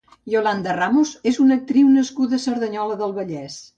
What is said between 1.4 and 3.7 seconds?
una actriu nascuda a Cerdanyola del Vallès.